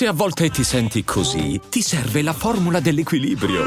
Se 0.00 0.06
a 0.06 0.14
volte 0.14 0.48
ti 0.48 0.64
senti 0.64 1.04
così, 1.04 1.60
ti 1.68 1.82
serve 1.82 2.22
la 2.22 2.32
formula 2.32 2.80
dell'equilibrio. 2.80 3.64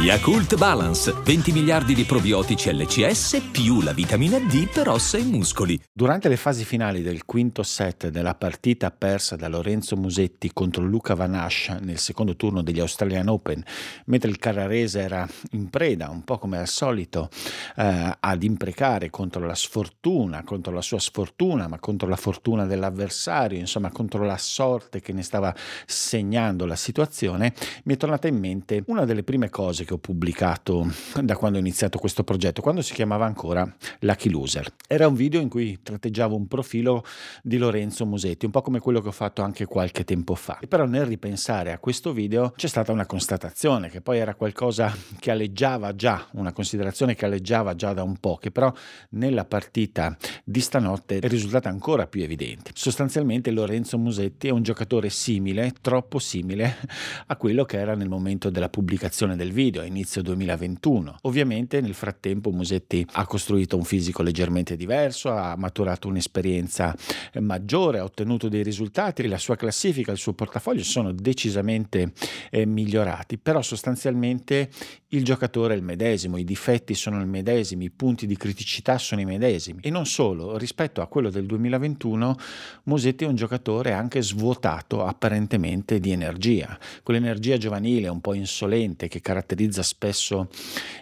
Yakult 0.00 0.56
Balance, 0.56 1.12
20 1.12 1.50
miliardi 1.50 1.92
di 1.92 2.04
probiotici 2.04 2.72
LCS 2.72 3.48
più 3.50 3.82
la 3.82 3.92
vitamina 3.92 4.38
D 4.38 4.70
per 4.72 4.88
ossa 4.88 5.18
e 5.18 5.24
muscoli. 5.24 5.78
Durante 5.92 6.28
le 6.28 6.36
fasi 6.36 6.64
finali 6.64 7.02
del 7.02 7.24
quinto 7.24 7.64
set 7.64 8.08
della 8.08 8.36
partita 8.36 8.92
persa 8.92 9.34
da 9.34 9.48
Lorenzo 9.48 9.96
Musetti 9.96 10.52
contro 10.52 10.84
Luca 10.84 11.14
Vanash 11.14 11.78
nel 11.80 11.98
secondo 11.98 12.36
turno 12.36 12.62
degli 12.62 12.78
Australian 12.78 13.26
Open, 13.28 13.62
mentre 14.06 14.30
il 14.30 14.38
Carrarese 14.38 15.00
era 15.00 15.28
in 15.50 15.68
preda, 15.68 16.08
un 16.10 16.22
po' 16.22 16.38
come 16.38 16.58
al 16.58 16.68
solito, 16.68 17.28
eh, 17.76 18.16
ad 18.20 18.42
imprecare 18.44 19.10
contro 19.10 19.44
la 19.44 19.56
sfortuna, 19.56 20.44
contro 20.44 20.72
la 20.72 20.80
sua 20.80 21.00
sfortuna, 21.00 21.66
ma 21.66 21.80
contro 21.80 22.08
la 22.08 22.16
fortuna 22.16 22.66
dell'avversario, 22.66 23.58
insomma 23.58 23.90
contro 23.90 24.24
la 24.24 24.38
sorte 24.38 25.00
che 25.00 25.12
ne 25.12 25.22
stava 25.22 25.52
segnando 25.86 26.66
la 26.66 26.76
situazione, 26.76 27.52
mi 27.84 27.94
è 27.94 27.96
tornata 27.96 28.28
in 28.28 28.38
mente 28.38 28.84
una 28.86 29.04
delle 29.04 29.24
prime 29.24 29.50
cose 29.50 29.86
che 29.88 29.94
ho 29.94 29.98
pubblicato 29.98 30.86
da 31.22 31.34
quando 31.34 31.56
ho 31.56 31.60
iniziato 31.60 31.98
questo 31.98 32.22
progetto, 32.22 32.60
quando 32.60 32.82
si 32.82 32.92
chiamava 32.92 33.24
ancora 33.24 33.66
Lucky 34.00 34.28
Loser. 34.28 34.70
Era 34.86 35.08
un 35.08 35.14
video 35.14 35.40
in 35.40 35.48
cui 35.48 35.78
tratteggiavo 35.82 36.36
un 36.36 36.46
profilo 36.46 37.02
di 37.42 37.56
Lorenzo 37.56 38.04
Musetti, 38.04 38.44
un 38.44 38.50
po' 38.50 38.60
come 38.60 38.80
quello 38.80 39.00
che 39.00 39.08
ho 39.08 39.12
fatto 39.12 39.40
anche 39.40 39.64
qualche 39.64 40.04
tempo 40.04 40.34
fa. 40.34 40.58
E 40.58 40.66
però 40.66 40.84
nel 40.84 41.06
ripensare 41.06 41.72
a 41.72 41.78
questo 41.78 42.12
video 42.12 42.52
c'è 42.54 42.66
stata 42.66 42.92
una 42.92 43.06
constatazione 43.06 43.88
che 43.88 44.02
poi 44.02 44.18
era 44.18 44.34
qualcosa 44.34 44.94
che 45.18 45.30
alleggiava 45.30 45.94
già, 45.94 46.28
una 46.32 46.52
considerazione 46.52 47.14
che 47.14 47.24
alleggiava 47.24 47.74
già 47.74 47.94
da 47.94 48.02
un 48.02 48.18
po', 48.18 48.36
che 48.36 48.50
però 48.50 48.70
nella 49.10 49.46
partita 49.46 50.14
di 50.44 50.60
stanotte 50.60 51.20
è 51.20 51.28
risultata 51.28 51.70
ancora 51.70 52.06
più 52.06 52.22
evidente. 52.22 52.72
Sostanzialmente 52.74 53.50
Lorenzo 53.50 53.96
Musetti 53.96 54.48
è 54.48 54.50
un 54.50 54.62
giocatore 54.62 55.08
simile, 55.08 55.72
troppo 55.80 56.18
simile 56.18 56.76
a 57.28 57.36
quello 57.36 57.64
che 57.64 57.78
era 57.78 57.94
nel 57.94 58.10
momento 58.10 58.50
della 58.50 58.68
pubblicazione 58.68 59.34
del 59.34 59.52
video 59.52 59.76
a 59.80 59.84
inizio 59.84 60.22
2021. 60.22 61.18
Ovviamente 61.22 61.80
nel 61.80 61.94
frattempo 61.94 62.50
Musetti 62.50 63.06
ha 63.12 63.26
costruito 63.26 63.76
un 63.76 63.84
fisico 63.84 64.22
leggermente 64.22 64.76
diverso, 64.76 65.30
ha 65.30 65.56
maturato 65.56 66.08
un'esperienza 66.08 66.94
eh, 67.32 67.40
maggiore, 67.40 67.98
ha 67.98 68.04
ottenuto 68.04 68.48
dei 68.48 68.62
risultati, 68.62 69.26
la 69.26 69.38
sua 69.38 69.56
classifica, 69.56 70.12
il 70.12 70.18
suo 70.18 70.32
portafoglio 70.32 70.82
sono 70.82 71.12
decisamente 71.12 72.12
eh, 72.50 72.66
migliorati, 72.66 73.38
però 73.38 73.62
sostanzialmente 73.62 74.70
il 75.08 75.24
giocatore 75.24 75.74
è 75.74 75.76
il 75.76 75.82
medesimo, 75.82 76.36
i 76.36 76.44
difetti 76.44 76.94
sono 76.94 77.20
i 77.20 77.26
medesimi, 77.26 77.86
i 77.86 77.90
punti 77.90 78.26
di 78.26 78.36
criticità 78.36 78.98
sono 78.98 79.20
i 79.20 79.24
medesimi. 79.24 79.80
E 79.82 79.90
non 79.90 80.06
solo, 80.06 80.58
rispetto 80.58 81.00
a 81.00 81.06
quello 81.06 81.30
del 81.30 81.46
2021 81.46 82.36
Musetti 82.84 83.24
è 83.24 83.26
un 83.26 83.34
giocatore 83.34 83.92
anche 83.92 84.22
svuotato 84.22 85.04
apparentemente 85.04 85.98
di 86.00 86.10
energia, 86.10 86.78
quell'energia 87.02 87.56
giovanile 87.56 88.08
un 88.08 88.20
po' 88.20 88.34
insolente 88.34 89.08
che 89.08 89.20
caratterizza 89.20 89.66
caratterizza 89.68 89.82
spesso 89.82 90.48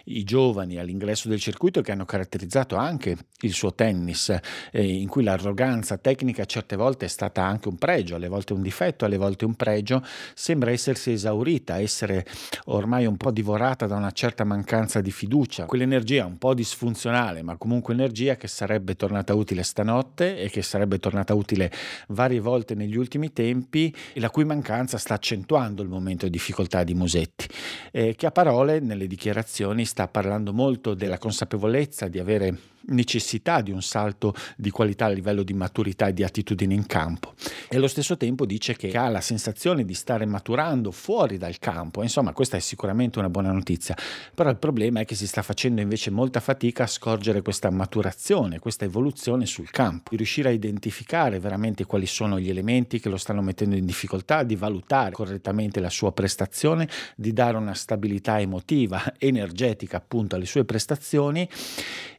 i 0.05 0.23
giovani 0.23 0.77
all'ingresso 0.77 1.27
del 1.27 1.39
circuito 1.39 1.81
che 1.81 1.91
hanno 1.91 2.05
caratterizzato 2.05 2.75
anche 2.75 3.17
il 3.41 3.53
suo 3.53 3.73
tennis, 3.73 4.35
eh, 4.71 4.83
in 4.83 5.07
cui 5.07 5.23
l'arroganza 5.23 5.97
tecnica 5.97 6.45
certe 6.45 6.75
volte 6.75 7.05
è 7.05 7.09
stata 7.09 7.43
anche 7.43 7.67
un 7.67 7.77
pregio, 7.77 8.15
alle 8.15 8.27
volte 8.27 8.53
un 8.53 8.61
difetto, 8.61 9.05
alle 9.05 9.17
volte 9.17 9.45
un 9.45 9.55
pregio, 9.55 10.03
sembra 10.33 10.71
essersi 10.71 11.11
esaurita, 11.11 11.79
essere 11.79 12.25
ormai 12.65 13.05
un 13.05 13.17
po' 13.17 13.31
divorata 13.31 13.85
da 13.85 13.95
una 13.95 14.11
certa 14.11 14.43
mancanza 14.43 15.01
di 15.01 15.11
fiducia, 15.11 15.65
quell'energia 15.65 16.25
un 16.25 16.37
po' 16.37 16.53
disfunzionale, 16.53 17.41
ma 17.41 17.57
comunque 17.57 17.93
energia 17.93 18.35
che 18.35 18.47
sarebbe 18.47 18.95
tornata 18.95 19.33
utile 19.33 19.63
stanotte 19.63 20.39
e 20.39 20.49
che 20.49 20.61
sarebbe 20.61 20.99
tornata 20.99 21.33
utile 21.33 21.71
varie 22.09 22.39
volte 22.39 22.75
negli 22.75 22.95
ultimi 22.95 23.33
tempi 23.33 23.93
e 24.13 24.19
la 24.19 24.29
cui 24.29 24.45
mancanza 24.45 24.97
sta 24.97 25.15
accentuando 25.15 25.81
il 25.81 25.89
momento 25.89 26.25
di 26.25 26.31
difficoltà 26.31 26.83
di 26.83 26.93
Musetti, 26.93 27.47
eh, 27.91 28.15
che 28.15 28.25
a 28.25 28.31
parole 28.31 28.56
parole, 28.57 28.79
nelle 28.79 29.05
dichiarazioni, 29.05 29.85
sta 29.85 30.07
parlando 30.07 30.51
molto 30.51 30.95
della 30.95 31.19
consapevolezza 31.19 32.07
di 32.07 32.17
avere 32.17 32.57
necessità 32.87 33.61
di 33.61 33.71
un 33.71 33.81
salto 33.81 34.33
di 34.55 34.69
qualità 34.69 35.05
a 35.05 35.09
livello 35.09 35.43
di 35.43 35.53
maturità 35.53 36.07
e 36.07 36.13
di 36.13 36.23
attitudine 36.23 36.73
in 36.73 36.85
campo. 36.85 37.33
E 37.69 37.77
allo 37.77 37.87
stesso 37.87 38.17
tempo 38.17 38.45
dice 38.45 38.75
che 38.75 38.91
ha 38.91 39.09
la 39.09 39.21
sensazione 39.21 39.85
di 39.85 39.93
stare 39.93 40.25
maturando 40.25 40.91
fuori 40.91 41.37
dal 41.37 41.59
campo, 41.59 42.03
insomma 42.03 42.33
questa 42.33 42.57
è 42.57 42.59
sicuramente 42.59 43.19
una 43.19 43.29
buona 43.29 43.51
notizia, 43.51 43.95
però 44.33 44.49
il 44.49 44.57
problema 44.57 45.01
è 45.01 45.05
che 45.05 45.15
si 45.15 45.27
sta 45.27 45.41
facendo 45.41 45.81
invece 45.81 46.11
molta 46.11 46.39
fatica 46.39 46.83
a 46.83 46.87
scorgere 46.87 47.41
questa 47.41 47.69
maturazione, 47.69 48.59
questa 48.59 48.85
evoluzione 48.85 49.45
sul 49.45 49.69
campo, 49.69 50.09
di 50.11 50.17
riuscire 50.17 50.49
a 50.49 50.51
identificare 50.51 51.39
veramente 51.39 51.85
quali 51.85 52.05
sono 52.05 52.39
gli 52.39 52.49
elementi 52.49 52.99
che 52.99 53.09
lo 53.09 53.17
stanno 53.17 53.41
mettendo 53.41 53.75
in 53.75 53.85
difficoltà, 53.85 54.43
di 54.43 54.55
valutare 54.55 55.11
correttamente 55.11 55.79
la 55.79 55.89
sua 55.89 56.11
prestazione, 56.11 56.87
di 57.15 57.33
dare 57.33 57.57
una 57.57 57.73
stabilità 57.73 58.39
emotiva, 58.39 59.01
energetica 59.17 59.97
appunto 59.97 60.35
alle 60.35 60.45
sue 60.45 60.65
prestazioni 60.65 61.47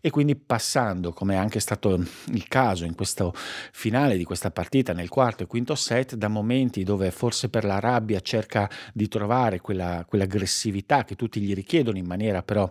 e 0.00 0.10
quindi 0.10 0.36
passando, 0.58 1.12
come 1.12 1.34
è 1.34 1.36
anche 1.36 1.60
stato 1.60 1.94
il 1.94 2.48
caso 2.48 2.84
in 2.84 2.96
questo 2.96 3.32
finale 3.70 4.16
di 4.16 4.24
questa 4.24 4.50
partita, 4.50 4.92
nel 4.92 5.08
quarto 5.08 5.44
e 5.44 5.46
quinto 5.46 5.76
set, 5.76 6.16
da 6.16 6.26
momenti 6.26 6.82
dove 6.82 7.12
forse 7.12 7.48
per 7.48 7.62
la 7.62 7.78
rabbia 7.78 8.18
cerca 8.18 8.68
di 8.92 9.06
trovare 9.06 9.60
quella, 9.60 10.04
quell'aggressività 10.04 11.04
che 11.04 11.14
tutti 11.14 11.40
gli 11.40 11.54
richiedono 11.54 11.96
in 11.96 12.06
maniera 12.06 12.42
però 12.42 12.68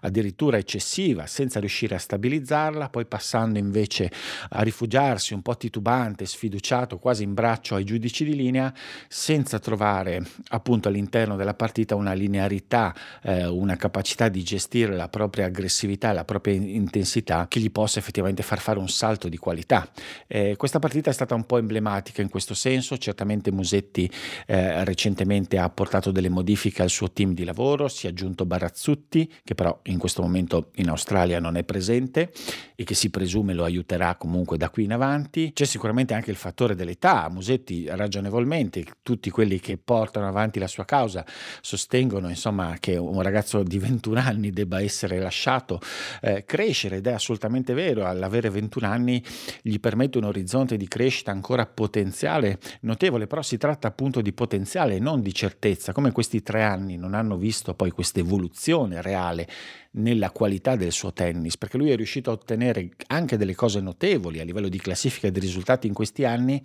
addirittura 0.00 0.56
eccessiva, 0.56 1.26
senza 1.26 1.60
riuscire 1.60 1.94
a 1.94 1.98
stabilizzarla, 1.98 2.88
poi 2.88 3.04
passando 3.04 3.58
invece 3.58 4.10
a 4.48 4.62
rifugiarsi 4.62 5.34
un 5.34 5.42
po' 5.42 5.58
titubante, 5.58 6.24
sfiduciato, 6.24 6.98
quasi 6.98 7.22
in 7.22 7.34
braccio 7.34 7.74
ai 7.74 7.84
giudici 7.84 8.24
di 8.24 8.34
linea, 8.34 8.72
senza 9.08 9.58
trovare 9.58 10.22
appunto 10.48 10.88
all'interno 10.88 11.36
della 11.36 11.52
partita 11.52 11.96
una 11.96 12.14
linearità, 12.14 12.94
eh, 13.22 13.46
una 13.46 13.76
capacità 13.76 14.30
di 14.30 14.42
gestire 14.42 14.96
la 14.96 15.10
propria 15.10 15.44
aggressività, 15.44 16.12
la 16.12 16.24
propria 16.24 16.54
intensità 16.54 17.15
che 17.22 17.60
gli 17.60 17.70
possa 17.70 17.98
effettivamente 17.98 18.42
far 18.42 18.60
fare 18.60 18.78
un 18.78 18.88
salto 18.88 19.28
di 19.28 19.36
qualità. 19.36 19.88
Eh, 20.26 20.54
questa 20.56 20.78
partita 20.78 21.10
è 21.10 21.12
stata 21.12 21.34
un 21.34 21.44
po' 21.44 21.58
emblematica 21.58 22.22
in 22.22 22.28
questo 22.28 22.54
senso, 22.54 22.98
certamente 22.98 23.50
Musetti 23.50 24.10
eh, 24.46 24.84
recentemente 24.84 25.58
ha 25.58 25.64
apportato 25.64 26.10
delle 26.10 26.28
modifiche 26.28 26.82
al 26.82 26.90
suo 26.90 27.12
team 27.12 27.32
di 27.34 27.44
lavoro, 27.44 27.88
si 27.88 28.06
è 28.06 28.10
aggiunto 28.10 28.44
Barazzutti 28.44 29.32
che 29.44 29.54
però 29.54 29.78
in 29.84 29.98
questo 29.98 30.22
momento 30.22 30.70
in 30.76 30.88
Australia 30.88 31.40
non 31.40 31.56
è 31.56 31.64
presente 31.64 32.32
e 32.74 32.84
che 32.84 32.94
si 32.94 33.10
presume 33.10 33.54
lo 33.54 33.64
aiuterà 33.64 34.16
comunque 34.16 34.56
da 34.56 34.70
qui 34.70 34.84
in 34.84 34.92
avanti. 34.92 35.52
C'è 35.52 35.64
sicuramente 35.64 36.14
anche 36.14 36.30
il 36.30 36.36
fattore 36.36 36.74
dell'età, 36.74 37.28
Musetti 37.30 37.86
ragionevolmente, 37.88 38.84
tutti 39.02 39.30
quelli 39.30 39.60
che 39.60 39.78
portano 39.78 40.26
avanti 40.26 40.58
la 40.58 40.66
sua 40.66 40.84
causa 40.84 41.24
sostengono 41.60 42.28
insomma 42.28 42.76
che 42.80 42.96
un 42.96 43.22
ragazzo 43.22 43.62
di 43.62 43.78
21 43.78 44.20
anni 44.20 44.50
debba 44.50 44.80
essere 44.80 45.18
lasciato 45.18 45.80
eh, 46.20 46.44
crescere 46.44 47.00
ed 47.06 47.12
è 47.12 47.14
assolutamente 47.14 47.72
vero, 47.72 48.04
all'avere 48.04 48.50
21 48.50 48.86
anni 48.86 49.22
gli 49.62 49.78
permette 49.78 50.18
un 50.18 50.24
orizzonte 50.24 50.76
di 50.76 50.88
crescita 50.88 51.30
ancora 51.30 51.64
potenziale 51.64 52.58
notevole, 52.80 53.26
però 53.26 53.42
si 53.42 53.56
tratta 53.56 53.88
appunto 53.88 54.20
di 54.20 54.32
potenziale 54.32 54.96
e 54.96 54.98
non 54.98 55.22
di 55.22 55.32
certezza, 55.32 55.92
come 55.92 56.10
questi 56.10 56.42
tre 56.42 56.62
anni 56.62 56.96
non 56.96 57.14
hanno 57.14 57.36
visto 57.36 57.74
poi 57.74 57.90
questa 57.90 58.18
evoluzione 58.18 59.00
reale 59.00 59.48
nella 59.92 60.30
qualità 60.30 60.76
del 60.76 60.92
suo 60.92 61.12
tennis, 61.12 61.56
perché 61.56 61.76
lui 61.78 61.90
è 61.90 61.96
riuscito 61.96 62.30
a 62.30 62.34
ottenere 62.34 62.90
anche 63.06 63.36
delle 63.36 63.54
cose 63.54 63.80
notevoli 63.80 64.40
a 64.40 64.44
livello 64.44 64.68
di 64.68 64.78
classifica 64.78 65.28
e 65.28 65.30
di 65.30 65.40
risultati 65.40 65.86
in 65.86 65.94
questi 65.94 66.24
anni, 66.24 66.60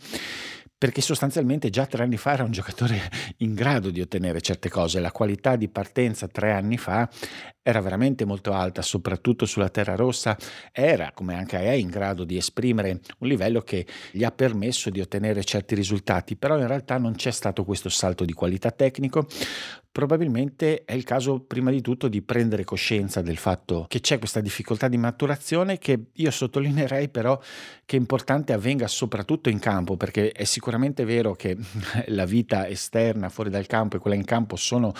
perché 0.81 1.01
sostanzialmente 1.01 1.69
già 1.69 1.85
tre 1.85 2.01
anni 2.01 2.17
fa 2.17 2.33
era 2.33 2.43
un 2.43 2.49
giocatore 2.49 2.99
in 3.37 3.53
grado 3.53 3.91
di 3.91 4.01
ottenere 4.01 4.41
certe 4.41 4.67
cose. 4.67 4.99
La 4.99 5.11
qualità 5.11 5.55
di 5.55 5.67
partenza 5.67 6.27
tre 6.27 6.53
anni 6.53 6.75
fa 6.79 7.07
era 7.61 7.79
veramente 7.81 8.25
molto 8.25 8.51
alta, 8.53 8.81
soprattutto 8.81 9.45
sulla 9.45 9.69
terra 9.69 9.95
rossa, 9.95 10.35
era, 10.71 11.11
come 11.13 11.35
anche 11.35 11.59
è, 11.59 11.73
in 11.73 11.89
grado 11.89 12.23
di 12.23 12.35
esprimere 12.35 12.99
un 13.19 13.27
livello 13.27 13.61
che 13.61 13.85
gli 14.09 14.23
ha 14.23 14.31
permesso 14.31 14.89
di 14.89 14.99
ottenere 14.99 15.43
certi 15.43 15.75
risultati, 15.75 16.35
però 16.35 16.57
in 16.57 16.65
realtà 16.65 16.97
non 16.97 17.13
c'è 17.13 17.29
stato 17.29 17.63
questo 17.63 17.89
salto 17.89 18.25
di 18.25 18.33
qualità 18.33 18.71
tecnico. 18.71 19.27
Probabilmente 19.91 20.85
è 20.85 20.93
il 20.93 21.03
caso 21.03 21.41
prima 21.41 21.69
di 21.69 21.81
tutto 21.81 22.07
di 22.07 22.21
prendere 22.21 22.63
coscienza 22.63 23.21
del 23.21 23.35
fatto 23.35 23.87
che 23.89 23.99
c'è 23.99 24.19
questa 24.19 24.39
difficoltà 24.39 24.87
di 24.87 24.95
maturazione 24.95 25.77
che 25.79 25.99
io 26.13 26.31
sottolineerei 26.31 27.09
però 27.09 27.37
che 27.91 27.97
è 27.97 27.99
importante 27.99 28.53
avvenga 28.53 28.87
soprattutto 28.87 29.49
in 29.49 29.59
campo, 29.59 29.97
perché 29.97 30.31
è 30.31 30.45
sicuramente 30.45 31.03
vero 31.03 31.33
che 31.33 31.57
la 32.07 32.23
vita 32.23 32.69
esterna 32.69 33.27
fuori 33.27 33.49
dal 33.49 33.67
campo 33.67 33.97
e 33.97 33.99
quella 33.99 34.15
in 34.15 34.23
campo 34.23 34.55
sono 34.55 34.93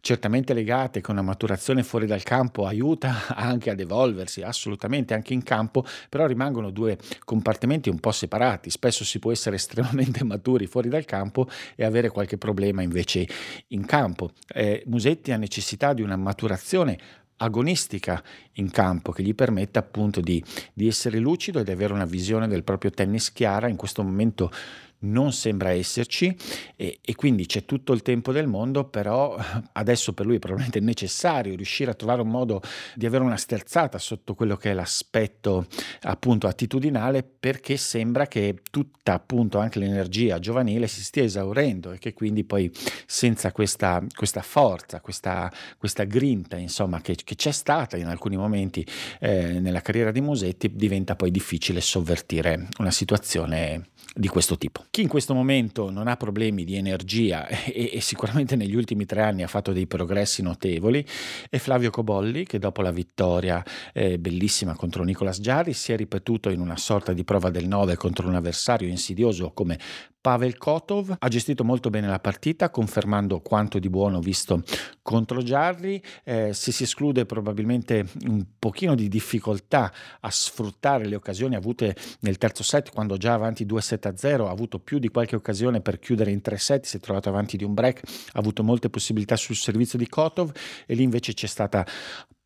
certamente 0.00 0.54
legate 0.54 1.02
con 1.02 1.16
una 1.16 1.26
maturazione 1.26 1.82
fuori 1.82 2.06
dal 2.06 2.22
campo 2.22 2.64
aiuta 2.64 3.26
anche 3.36 3.68
ad 3.68 3.80
evolversi, 3.80 4.40
assolutamente 4.40 5.12
anche 5.12 5.34
in 5.34 5.42
campo, 5.42 5.84
però 6.08 6.24
rimangono 6.24 6.70
due 6.70 6.96
compartimenti 7.22 7.90
un 7.90 8.00
po' 8.00 8.12
separati. 8.12 8.70
Spesso 8.70 9.04
si 9.04 9.18
può 9.18 9.30
essere 9.30 9.56
estremamente 9.60 10.24
maturi 10.24 10.66
fuori 10.66 10.88
dal 10.88 11.04
campo 11.04 11.50
e 11.76 11.84
avere 11.84 12.08
qualche 12.08 12.38
problema 12.38 12.80
invece 12.80 13.28
in 13.68 13.84
campo. 13.84 14.30
Eh, 14.46 14.82
Musetti 14.86 15.32
ha 15.32 15.36
necessità 15.36 15.92
di 15.92 16.02
una 16.02 16.16
maturazione 16.16 16.98
agonistica 17.38 18.22
in 18.54 18.70
campo 18.70 19.12
che 19.12 19.22
gli 19.22 19.34
permetta 19.34 19.78
appunto 19.78 20.20
di, 20.20 20.42
di, 20.72 20.88
essere 20.88 21.18
lucido 21.18 21.60
ed 21.60 21.68
avere 21.68 21.92
una 21.92 22.04
visione 22.04 22.48
del 22.48 22.64
proprio 22.64 22.90
tennis 22.90 23.32
chiara. 23.32 23.68
In 23.68 23.76
questo 23.76 24.02
momento 24.02 24.50
non 25.00 25.32
sembra 25.32 25.70
esserci 25.70 26.34
e, 26.76 26.98
e, 27.00 27.14
quindi 27.14 27.46
c'è 27.46 27.64
tutto 27.64 27.92
il 27.92 28.02
tempo 28.02 28.32
del 28.32 28.46
mondo, 28.46 28.84
però 28.84 29.36
adesso 29.72 30.12
per 30.12 30.26
lui 30.26 30.36
è 30.36 30.38
probabilmente 30.38 30.80
necessario 30.80 31.54
riuscire 31.54 31.90
a 31.90 31.94
trovare 31.94 32.22
un 32.22 32.28
modo 32.28 32.60
di 32.94 33.06
avere 33.06 33.22
una 33.22 33.36
sterzata 33.36 33.98
sotto 33.98 34.34
quello 34.34 34.56
che 34.56 34.70
è 34.70 34.74
l'aspetto 34.74 35.66
appunto 36.02 36.46
attitudinale 36.46 37.22
perché 37.22 37.76
sembra 37.76 38.26
che 38.26 38.62
tutta 38.70 39.14
appunto 39.14 39.58
anche 39.58 39.78
l'energia 39.78 40.38
giovanile 40.38 40.86
si 40.86 41.02
stia 41.02 41.22
esaurendo 41.22 41.92
e 41.92 41.98
che 41.98 42.12
quindi 42.12 42.44
poi 42.44 42.70
senza 43.06 43.52
questa, 43.52 44.04
questa 44.14 44.42
forza, 44.42 45.00
questa, 45.00 45.52
questa 45.76 46.04
grinta 46.04 46.56
insomma 46.56 47.00
che, 47.00 47.14
che, 47.14 47.34
c'è 47.34 47.52
stata 47.52 47.96
in 47.96 48.06
alcuni 48.06 48.36
momenti 48.36 48.84
eh, 49.20 49.60
nella 49.60 49.80
carriera 49.80 50.10
di 50.10 50.20
Musetti 50.20 50.74
diventa 50.74 51.14
poi 51.14 51.30
difficile 51.30 51.80
sovvertire 51.80 52.68
una 52.78 52.90
situazione 52.90 53.90
di 54.14 54.28
questo 54.28 54.56
tipo. 54.58 54.87
Chi 54.90 55.02
in 55.02 55.08
questo 55.08 55.34
momento 55.34 55.90
non 55.90 56.08
ha 56.08 56.16
problemi 56.16 56.64
di 56.64 56.76
energia 56.76 57.46
e, 57.66 57.90
e, 57.94 58.00
sicuramente 58.00 58.56
negli 58.56 58.74
ultimi 58.74 59.04
tre 59.04 59.22
anni 59.22 59.42
ha 59.42 59.46
fatto 59.46 59.72
dei 59.72 59.86
progressi 59.86 60.42
notevoli 60.42 61.04
è 61.50 61.58
Flavio 61.58 61.90
Cobolli 61.90 62.44
che 62.44 62.58
dopo 62.58 62.82
la 62.82 62.90
vittoria 62.90 63.62
eh, 63.92 64.18
bellissima 64.18 64.74
contro 64.74 65.04
Nicolas 65.04 65.40
Giari 65.40 65.72
si 65.72 65.92
è 65.92 65.96
ripetuto 65.96 66.50
in 66.50 66.60
una 66.60 66.76
sorta 66.76 67.12
di 67.12 67.24
prova 67.24 67.50
del 67.50 67.66
9 67.66 67.96
contro 67.96 68.28
un 68.28 68.34
avversario 68.34 68.88
insidioso 68.88 69.52
come 69.52 69.78
Pavel 70.20 70.58
Kotov 70.58 71.14
ha 71.18 71.28
gestito 71.28 71.64
molto 71.64 71.90
bene 71.90 72.08
la 72.08 72.18
partita, 72.18 72.70
confermando 72.70 73.40
quanto 73.40 73.78
di 73.78 73.88
buono 73.88 74.20
visto 74.20 74.62
contro 75.00 75.42
Jarry. 75.42 76.02
Eh, 76.24 76.52
se 76.52 76.72
si 76.72 76.82
esclude 76.82 77.24
probabilmente 77.24 78.06
un 78.26 78.44
pochino 78.58 78.94
di 78.94 79.08
difficoltà 79.08 79.92
a 80.20 80.30
sfruttare 80.30 81.06
le 81.06 81.14
occasioni 81.14 81.54
avute 81.54 81.96
nel 82.20 82.36
terzo 82.36 82.62
set, 82.62 82.90
quando 82.92 83.16
già 83.16 83.32
avanti 83.32 83.64
2-7-0 83.64 84.46
ha 84.46 84.50
avuto 84.50 84.80
più 84.80 84.98
di 84.98 85.08
qualche 85.08 85.36
occasione 85.36 85.80
per 85.80 85.98
chiudere 85.98 86.30
in 86.30 86.40
tre 86.40 86.58
set, 86.58 86.84
si 86.84 86.96
è 86.96 87.00
trovato 87.00 87.28
avanti 87.28 87.56
di 87.56 87.64
un 87.64 87.74
break, 87.74 88.00
ha 88.04 88.38
avuto 88.38 88.64
molte 88.64 88.90
possibilità 88.90 89.36
sul 89.36 89.56
servizio 89.56 89.98
di 89.98 90.08
Kotov 90.08 90.52
e 90.86 90.94
lì 90.94 91.04
invece 91.04 91.32
c'è 91.32 91.46
stata 91.46 91.86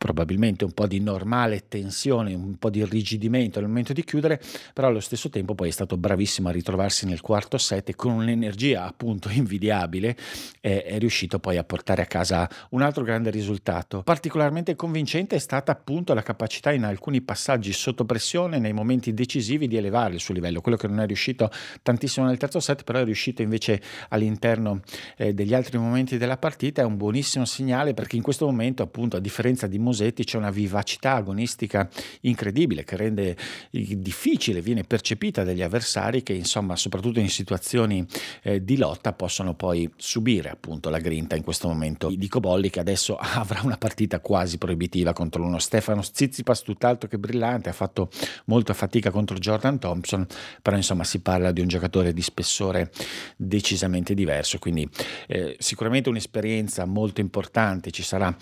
probabilmente 0.03 0.65
un 0.65 0.73
po' 0.73 0.89
di 0.89 0.99
normale 0.99 1.69
tensione, 1.69 2.35
un 2.35 2.57
po' 2.57 2.71
di 2.71 2.81
irrigidimento 2.81 3.61
nel 3.61 3.69
momento 3.69 3.93
di 3.93 4.03
chiudere, 4.03 4.41
però 4.75 4.89
allo 4.89 4.99
stesso 4.99 5.29
tempo 5.29 5.55
poi 5.55 5.69
è 5.69 5.71
stato 5.71 5.97
bravissimo 5.97 6.49
a 6.49 6.51
ritrovarsi 6.51 7.07
nel 7.07 7.21
quarto 7.21 7.57
set 7.57 7.95
con 7.95 8.11
un'energia 8.11 8.85
appunto 8.85 9.29
invidiabile 9.31 10.17
è, 10.61 10.83
è 10.83 10.99
riuscito 10.99 11.39
poi 11.39 11.57
a 11.57 11.63
portare 11.63 12.03
a 12.03 12.07
casa 12.07 12.51
un 12.71 12.83
altro 12.83 13.05
grande 13.05 13.31
risultato. 13.31 14.03
Particolarmente 14.03 14.75
convincente 14.75 15.37
è 15.37 15.39
stata 15.39 15.71
appunto 15.71 16.15
la 16.15 16.23
capacità 16.23 16.73
in 16.73 16.83
alcuni 16.83 17.21
passaggi 17.21 17.73
sotto 17.73 18.05
pressione 18.05 18.59
nei 18.59 18.73
momenti 18.73 19.15
decisivi 19.15 19.69
di 19.69 19.77
elevare 19.77 20.15
il 20.15 20.21
suo 20.21 20.35
livello, 20.35 20.61
quello 20.61 20.77
che 20.77 20.89
non 20.89 20.99
è 20.99 21.07
riuscito 21.07 21.49
tantissimo 21.81 22.27
nel 22.27 22.39
terzo 22.39 22.59
set, 22.59 22.83
però 22.83 22.99
è 22.99 23.05
riuscito 23.05 23.41
invece 23.43 23.81
all'interno 24.09 24.81
eh, 25.17 25.33
degli 25.33 25.55
altri 25.55 25.79
momenti 25.79 26.19
della 26.19 26.39
partita, 26.39 26.83
è 26.83 26.85
un 26.85 26.97
buonissimo 26.97 27.45
segnale 27.45 27.95
perché 27.95 28.17
in 28.17 28.23
questo 28.23 28.47
momento 28.47 28.83
appunto 28.83 29.17
a 29.17 29.21
differenza 29.21 29.69
di 29.69 29.79
Musetti 29.93 30.25
c'è 30.25 30.39
una 30.39 30.51
vivacità 30.51 31.17
agonistica 31.17 31.89
incredibile 32.23 32.83
che 32.83 32.97
rende 32.97 33.37
difficile, 33.71 34.63
viene 34.63 34.85
percepita 34.85 35.45
dagli 35.45 35.61
avversari 35.61 36.23
che 36.23 36.33
insomma 36.33 36.77
soprattutto 36.77 37.21
in 37.21 37.29
situazioni 37.29 38.07
eh, 38.43 38.65
di 38.65 38.79
lotta 38.79 39.13
possono 39.13 39.55
poi 39.55 39.91
subire 39.97 40.49
appunto 40.49 40.89
la 40.89 40.99
grinta 40.99 41.37
in 41.37 41.45
questo 41.45 41.69
momento. 41.69 42.09
Di 42.09 42.29
Cobolli 42.29 42.71
che 42.71 42.81
adesso 42.81 43.17
avrà 43.21 43.61
una 43.63 43.77
partita 43.77 44.21
quasi 44.21 44.57
proibitiva 44.57 45.13
contro 45.13 45.45
uno. 45.45 45.59
Stefano 45.59 46.03
Zizipas 46.03 46.63
tutt'altro 46.63 47.09
che 47.09 47.19
brillante, 47.19 47.69
ha 47.69 47.75
fatto 47.75 48.09
molta 48.47 48.73
fatica 48.73 49.11
contro 49.11 49.37
Jordan 49.37 49.79
Thompson, 49.79 50.27
però 50.63 50.77
insomma 50.77 51.05
si 51.05 51.21
parla 51.21 51.53
di 51.53 51.61
un 51.61 51.69
giocatore 51.69 52.15
di 52.15 52.23
spessore 52.23 52.91
decisamente 53.37 54.15
diverso, 54.15 54.59
quindi 54.59 54.89
eh, 55.29 55.57
sicuramente 55.59 56.09
un'esperienza 56.09 56.87
molto 56.87 57.21
importante. 57.21 57.91
Ci 57.91 58.03
sarà 58.03 58.35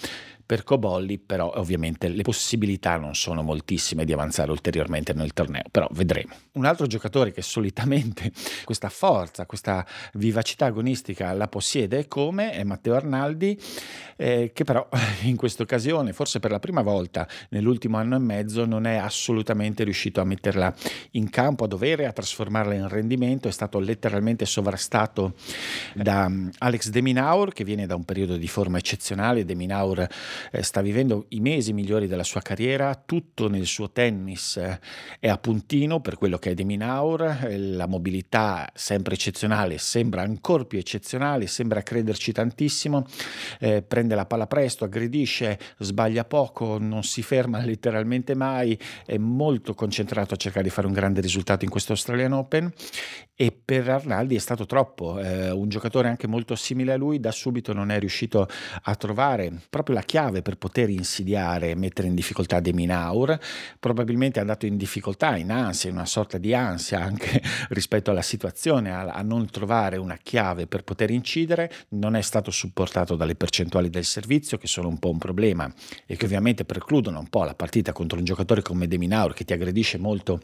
per 0.51 0.65
Cobolli 0.65 1.21
però 1.21 1.53
ovviamente 1.55 2.09
le 2.09 2.23
possibilità 2.23 2.97
non 2.97 3.15
sono 3.15 3.41
moltissime 3.41 4.05
di 4.05 4.13
avanzare 4.13 4.51
ulteriormente 4.51 5.13
nel 5.13 5.33
torneo, 5.33 5.63
però 5.71 5.87
vedremo. 5.93 6.35
Un 6.55 6.65
altro 6.65 6.89
giocatore 6.89 7.31
che 7.31 7.41
solitamente 7.41 8.33
questa 8.67 8.89
forza, 8.89 9.47
questa 9.47 9.87
vivacità 10.15 10.67
agonistica 10.67 11.33
la 11.35 11.47
possiede 11.47 12.09
come 12.09 12.51
è 12.51 12.65
Matteo 12.65 12.97
Arnaldi, 12.97 13.57
eh, 14.17 14.51
che 14.53 14.65
però 14.65 14.89
in 15.23 15.37
questa 15.37 15.63
occasione, 15.63 16.13
forse 16.13 16.41
per 16.41 16.51
la 16.51 16.59
prima 16.59 16.83
volta 16.83 17.29
nell'ultimo 17.51 17.99
anno 17.99 18.17
e 18.17 18.19
mezzo, 18.19 18.65
non 18.65 18.87
è 18.87 18.97
assolutamente 18.97 19.85
riuscito 19.85 20.21
a 20.21 20.25
metterla 20.25 20.75
in 21.13 21.31
campo 21.31 21.63
a 21.63 21.69
dovere, 21.69 22.07
a 22.07 22.13
trasformarla 22.13 22.75
in 22.75 22.89
rendimento, 22.89 23.47
è 23.47 23.53
stato 23.53 23.79
letteralmente 23.79 24.47
sovrastato 24.47 25.35
da 25.95 26.29
mm, 26.29 26.49
Alex 26.59 26.89
De 26.89 27.03
Minaur 27.03 27.53
che 27.53 27.63
viene 27.63 27.87
da 27.87 27.95
un 27.95 28.05
periodo 28.05 28.37
di 28.37 28.49
forma 28.49 28.79
eccezionale, 28.79 29.45
De 29.45 29.55
Minaur 29.55 30.09
eh, 30.51 30.63
sta 30.63 30.81
vivendo 30.81 31.27
i 31.29 31.41
mesi 31.41 31.73
migliori 31.73 32.07
della 32.07 32.25
sua 32.25 32.41
carriera, 32.41 32.95
tutto 32.95 33.49
nel 33.49 33.67
suo 33.67 33.91
tennis 33.91 34.57
eh, 34.57 34.81
è 35.19 35.29
a 35.29 35.39
puntino 35.39 36.01
per 36.01 36.17
quello 36.17 36.39
che 36.39 36.51
è 36.51 36.55
De 36.55 36.65
Minaur, 36.65 37.23
eh, 37.45 37.59
la 37.59 37.87
mobilità 37.87 38.71
sempre 38.75 39.15
eccezionale, 39.15 39.79
sembra 39.79 40.23
ancora 40.23 40.65
più 40.65 40.79
eccezionale, 40.79 41.47
sembra 41.47 41.83
crederci 41.83 42.33
tantissimo, 42.33 43.07
eh, 43.59 43.83
prende 43.83 44.15
la 44.15 44.27
palla 44.27 44.47
presto, 44.47 44.85
aggredisce, 44.85 45.59
sbaglia 45.79 46.25
poco, 46.25 46.79
non 46.79 47.03
si 47.03 47.23
ferma 47.23 47.63
letteralmente 47.65 48.35
mai, 48.35 48.79
è 49.05 49.19
molto 49.19 49.75
concentrato 49.75 50.35
a 50.35 50.37
cercare 50.37 50.65
di 50.65 50.71
fare 50.71 50.87
un 50.87 50.93
grande 50.93 51.21
risultato 51.21 51.65
in 51.65 51.71
questo 51.71 51.93
Australian 51.93 52.33
Open 52.33 52.73
e 53.35 53.53
per 53.53 53.89
Arnaldi 53.89 54.35
è 54.35 54.39
stato 54.39 54.67
troppo, 54.67 55.19
eh, 55.19 55.51
un 55.51 55.69
giocatore 55.69 56.09
anche 56.09 56.27
molto 56.27 56.55
simile 56.55 56.93
a 56.93 56.97
lui 56.97 57.21
da 57.21 57.31
subito 57.31 57.73
non 57.73 57.91
è 57.91 57.99
riuscito 57.99 58.47
a 58.83 58.95
trovare 58.97 59.51
proprio 59.71 59.95
la 59.95 60.03
chiave 60.03 60.20
chiave 60.21 60.43
per 60.43 60.57
poter 60.57 60.91
insidiare 60.91 61.71
e 61.71 61.75
mettere 61.75 62.07
in 62.07 62.15
difficoltà 62.15 62.61
De 62.61 62.75
Minaur, 62.75 63.39
probabilmente 63.79 64.39
è 64.39 64.43
andato 64.43 64.67
in 64.67 64.77
difficoltà, 64.77 65.37
in 65.37 65.51
ansia, 65.51 65.89
in 65.89 65.97
una 65.97 66.05
sorta 66.05 66.37
di 66.37 66.53
ansia 66.53 67.01
anche 67.01 67.41
rispetto 67.71 68.11
alla 68.11 68.21
situazione, 68.21 68.93
a, 68.93 69.07
a 69.07 69.23
non 69.23 69.49
trovare 69.49 69.97
una 69.97 70.19
chiave 70.23 70.67
per 70.67 70.85
poter 70.85 71.11
incidere, 71.11 71.73
non 71.91 72.17
è 72.17 72.21
stato 72.21 72.51
supportato 72.51 73.17
dalle 73.17 73.35
percentuali 73.35 73.89
del 73.89 74.05
servizio 74.05 74.59
che 74.59 74.67
sono 74.67 74.89
un 74.89 74.99
po' 74.99 75.09
un 75.09 75.19
problema 75.19 75.73
e 76.05 76.17
che 76.17 76.27
ovviamente 76.27 76.67
precludono 76.67 77.19
un 77.19 77.29
po' 77.29 77.45
la 77.45 77.55
partita 77.55 77.93
contro 77.93 78.19
un 78.19 78.25
giocatore 78.25 78.61
come 78.61 78.87
De 78.87 78.99
Minaur 78.99 79.33
che 79.33 79.45
ti 79.45 79.55
aggredisce 79.55 79.97
molto 79.97 80.41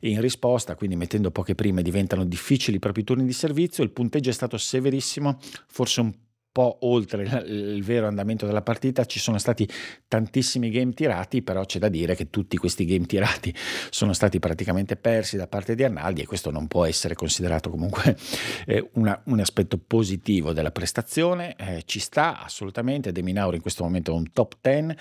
in 0.00 0.20
risposta, 0.20 0.76
quindi 0.76 0.94
mettendo 0.94 1.32
poche 1.32 1.56
prime 1.56 1.82
diventano 1.82 2.24
difficili 2.24 2.76
i 2.76 2.80
propri 2.80 3.02
turni 3.02 3.24
di 3.24 3.32
servizio, 3.32 3.82
il 3.82 3.90
punteggio 3.90 4.30
è 4.30 4.32
stato 4.32 4.56
severissimo, 4.56 5.38
forse 5.66 6.00
un 6.00 6.12
po' 6.56 6.78
oltre 6.86 7.44
il 7.48 7.84
vero 7.84 8.06
andamento 8.06 8.46
della 8.46 8.62
partita, 8.62 9.04
ci 9.04 9.18
sono 9.18 9.36
stati 9.36 9.68
tantissimi 10.08 10.70
game 10.70 10.94
tirati, 10.94 11.42
però 11.42 11.66
c'è 11.66 11.78
da 11.78 11.90
dire 11.90 12.14
che 12.14 12.30
tutti 12.30 12.56
questi 12.56 12.86
game 12.86 13.04
tirati 13.04 13.54
sono 13.90 14.14
stati 14.14 14.38
praticamente 14.38 14.96
persi 14.96 15.36
da 15.36 15.48
parte 15.48 15.74
di 15.74 15.84
Arnaldi 15.84 16.22
e 16.22 16.24
questo 16.24 16.50
non 16.50 16.66
può 16.66 16.86
essere 16.86 17.14
considerato 17.14 17.68
comunque 17.68 18.16
eh, 18.64 18.88
una, 18.94 19.20
un 19.26 19.38
aspetto 19.40 19.76
positivo 19.76 20.54
della 20.54 20.70
prestazione, 20.70 21.56
eh, 21.56 21.82
ci 21.84 21.98
sta 21.98 22.42
assolutamente, 22.42 23.12
De 23.12 23.20
Minauro 23.20 23.54
in 23.54 23.60
questo 23.60 23.84
momento 23.84 24.12
è 24.12 24.14
un 24.14 24.32
top 24.32 24.56
10 24.62 24.96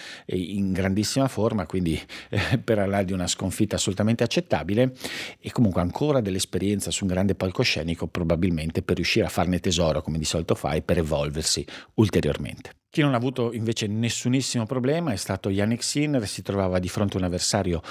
in 0.58 0.74
grandissima 0.74 1.30
forma, 1.30 1.66
quindi 1.66 1.98
eh, 2.32 2.58
per 2.58 2.80
Arnaldi 2.80 3.14
una 3.14 3.28
sconfitta 3.28 3.78
assolutamente 3.78 4.26
accettabile. 4.26 4.92
E 5.40 5.52
comunque 5.54 5.80
ancora 5.80 6.20
dell'esperienza 6.20 6.92
su 6.92 7.06
un 7.06 7.12
grande 7.12 7.34
palcoscenico 7.34 8.08
probabilmente 8.08 8.82
per 8.82 8.98
riuscire 8.98 9.26
a 9.26 9.30
farne 9.30 9.62
tesoro 9.62 10.02
come 10.02 10.18
di 10.18 10.26
solito 10.26 10.54
fai 10.54 10.82
per 10.82 10.98
evolversi 10.98 11.44
evolversi 11.46 11.66
ulteriormente. 11.96 12.72
Chi 12.90 13.02
non 13.02 13.14
ha 13.14 13.18
avuto 13.18 13.54
invece 13.54 13.88
nessunissimo 13.88 14.66
problema 14.66 15.12
è 15.12 15.18
stato 15.18 15.50
Yannick 15.50 15.84
Sinner, 15.84 16.26
si 16.28 16.42
trovava 16.42 16.80
di 16.80 16.90
fronte 16.90 17.18
a 17.18 17.20
un 17.20 17.26
avversario 17.26 17.82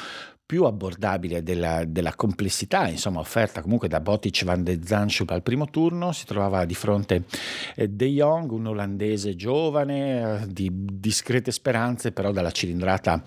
più 0.47 0.65
abbordabile 0.65 1.43
della, 1.43 1.85
della, 1.87 2.15
complessità, 2.15 2.87
insomma, 2.89 3.21
offerta 3.21 3.63
comunque 3.63 3.89
da 3.89 4.01
Botic 4.01 4.45
van 4.45 4.63
de 4.63 4.79
Zanschub 4.85 5.31
al 5.31 5.43
primo 5.43 5.71
turno, 5.71 6.13
si 6.13 6.27
trovava 6.27 6.67
di 6.67 6.75
fronte 6.75 7.25
eh, 7.75 7.89
De 7.89 8.07
Jong, 8.09 8.51
un 8.51 8.67
olandese 8.67 9.37
giovane, 9.37 10.43
eh, 10.43 10.47
di 10.47 10.71
discrete 10.71 11.51
speranze, 11.51 12.13
però 12.13 12.31
dalla 12.31 12.51
cilindrata 12.51 13.23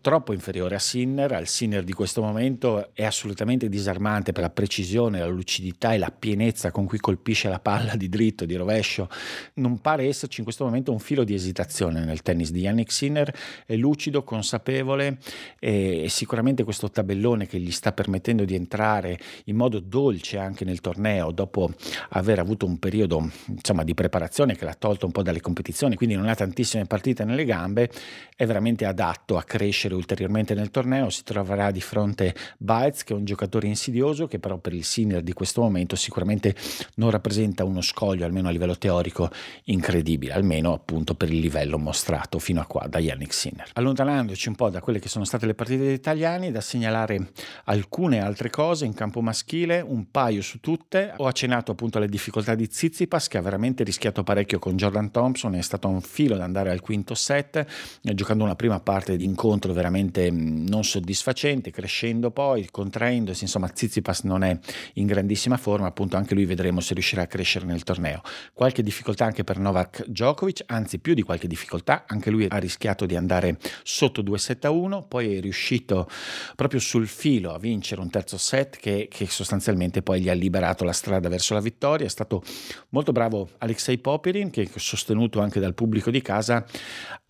troppo 0.00 0.32
inferiore 0.32 0.74
a 0.74 0.78
Sinner, 0.78 1.32
al 1.32 1.46
Sinner 1.46 1.84
di 1.84 1.92
questo 1.92 2.22
momento 2.22 2.94
è 2.94 3.04
assolutamente 3.04 3.68
disarmante 3.68 4.32
per 4.32 4.42
la 4.42 4.50
precisione, 4.50 5.18
la 5.18 5.26
lucidità 5.26 5.92
e 5.92 5.98
la 5.98 6.10
pienezza 6.10 6.70
con 6.70 6.86
cui 6.86 6.98
colpisce 6.98 7.48
la 7.48 7.60
palla 7.60 7.96
di 7.96 8.08
dritto, 8.08 8.44
di 8.44 8.56
rovescio. 8.56 9.08
Non 9.54 9.80
pare 9.80 10.06
esserci 10.06 10.40
in 10.40 10.44
questo 10.44 10.64
momento 10.64 10.92
un 10.92 10.98
filo 10.98 11.24
di 11.24 11.34
esitazione 11.34 12.04
nel 12.04 12.22
tennis 12.22 12.50
di 12.50 12.60
Yannick 12.60 12.92
Sinner, 12.92 13.34
è 13.66 13.76
lucido, 13.76 14.22
consapevole 14.22 15.18
e 15.58 16.06
sicuramente 16.08 16.64
questo 16.64 16.90
tabellone 16.90 17.46
che 17.46 17.58
gli 17.58 17.70
sta 17.70 17.92
permettendo 17.92 18.44
di 18.44 18.54
entrare 18.54 19.18
in 19.44 19.56
modo 19.56 19.80
dolce 19.80 20.38
anche 20.38 20.64
nel 20.64 20.80
torneo 20.80 21.30
dopo 21.30 21.70
aver 22.10 22.38
avuto 22.38 22.66
un 22.66 22.78
periodo 22.78 23.30
insomma, 23.46 23.84
di 23.84 23.94
preparazione 23.94 24.56
che 24.56 24.64
l'ha 24.64 24.74
tolto 24.74 25.06
un 25.06 25.12
po' 25.12 25.22
dalle 25.22 25.40
competizioni, 25.40 25.96
quindi 25.96 26.16
non 26.16 26.28
ha 26.28 26.34
tantissime 26.34 26.86
partite 26.86 27.24
nelle 27.24 27.44
gambe, 27.44 27.90
è 28.34 28.46
veramente 28.46 28.84
adatto 28.84 29.36
a 29.36 29.42
crescere 29.42 29.89
crescere 29.90 29.94
ulteriormente 29.94 30.54
nel 30.54 30.70
torneo, 30.70 31.10
si 31.10 31.22
troverà 31.24 31.70
di 31.70 31.80
fronte 31.80 32.34
Baez, 32.58 33.04
che 33.04 33.12
è 33.12 33.16
un 33.16 33.24
giocatore 33.24 33.66
insidioso, 33.66 34.26
che 34.26 34.38
però 34.38 34.58
per 34.58 34.72
il 34.72 34.84
senior 34.84 35.22
di 35.22 35.32
questo 35.32 35.60
momento 35.60 35.96
sicuramente 35.96 36.54
non 36.96 37.10
rappresenta 37.10 37.64
uno 37.64 37.80
scoglio, 37.80 38.24
almeno 38.24 38.48
a 38.48 38.50
livello 38.50 38.76
teorico, 38.76 39.30
incredibile, 39.64 40.32
almeno 40.32 40.72
appunto 40.72 41.14
per 41.14 41.30
il 41.30 41.40
livello 41.40 41.78
mostrato 41.78 42.38
fino 42.38 42.60
a 42.60 42.66
qua 42.66 42.86
da 42.88 42.98
Yannick 42.98 43.32
Sinner. 43.32 43.70
Allontanandoci 43.74 44.48
un 44.48 44.54
po' 44.54 44.70
da 44.70 44.80
quelle 44.80 44.98
che 44.98 45.08
sono 45.08 45.24
state 45.24 45.46
le 45.46 45.54
partite 45.54 45.82
degli 45.82 45.92
italiani, 45.92 46.50
da 46.50 46.60
segnalare 46.60 47.30
alcune 47.64 48.20
altre 48.20 48.50
cose 48.50 48.84
in 48.84 48.94
campo 48.94 49.20
maschile, 49.20 49.80
un 49.80 50.10
paio 50.10 50.42
su 50.42 50.60
tutte. 50.60 51.14
Ho 51.16 51.26
accennato 51.26 51.72
appunto 51.72 51.98
alle 51.98 52.08
difficoltà 52.08 52.54
di 52.54 52.68
Zizipas, 52.70 53.28
che 53.28 53.38
ha 53.38 53.42
veramente 53.42 53.84
rischiato 53.84 54.22
parecchio 54.22 54.58
con 54.58 54.76
Jordan 54.76 55.10
Thompson, 55.10 55.54
è 55.54 55.62
stato 55.62 55.88
un 55.88 56.00
filo 56.00 56.34
ad 56.34 56.40
andare 56.40 56.70
al 56.70 56.80
quinto 56.80 57.14
set, 57.14 57.56
eh, 58.02 58.14
giocando 58.14 58.44
una 58.44 58.56
prima 58.56 58.80
parte 58.80 59.16
di 59.16 59.24
incontro 59.24 59.72
veramente 59.80 60.30
non 60.30 60.84
soddisfacente, 60.84 61.70
crescendo 61.70 62.30
poi, 62.30 62.68
contraendosi, 62.70 63.44
insomma 63.44 63.70
Zizipas 63.72 64.24
non 64.24 64.44
è 64.44 64.58
in 64.94 65.06
grandissima 65.06 65.56
forma, 65.56 65.86
appunto 65.86 66.18
anche 66.18 66.34
lui 66.34 66.44
vedremo 66.44 66.80
se 66.80 66.92
riuscirà 66.92 67.22
a 67.22 67.26
crescere 67.26 67.64
nel 67.64 67.82
torneo. 67.82 68.20
Qualche 68.52 68.82
difficoltà 68.82 69.24
anche 69.24 69.42
per 69.42 69.58
Novak 69.58 70.04
Djokovic, 70.06 70.64
anzi 70.66 70.98
più 70.98 71.14
di 71.14 71.22
qualche 71.22 71.48
difficoltà, 71.48 72.04
anche 72.06 72.28
lui 72.28 72.46
ha 72.46 72.58
rischiato 72.58 73.06
di 73.06 73.16
andare 73.16 73.56
sotto 73.82 74.22
2-7 74.22 74.68
1, 74.68 75.06
poi 75.08 75.36
è 75.36 75.40
riuscito 75.40 76.06
proprio 76.54 76.78
sul 76.78 77.08
filo 77.08 77.54
a 77.54 77.58
vincere 77.58 78.02
un 78.02 78.10
terzo 78.10 78.36
set 78.36 78.76
che, 78.76 79.08
che 79.10 79.26
sostanzialmente 79.26 80.02
poi 80.02 80.20
gli 80.20 80.28
ha 80.28 80.34
liberato 80.34 80.84
la 80.84 80.92
strada 80.92 81.30
verso 81.30 81.54
la 81.54 81.60
vittoria, 81.60 82.04
è 82.04 82.10
stato 82.10 82.42
molto 82.90 83.12
bravo 83.12 83.48
Alexei 83.58 83.96
Popirin 83.96 84.50
che 84.50 84.68
sostenuto 84.74 85.40
anche 85.40 85.58
dal 85.58 85.74
pubblico 85.74 86.10
di 86.10 86.20
casa 86.20 86.66